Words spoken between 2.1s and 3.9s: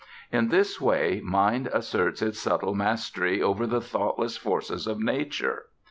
its subtle mastery over the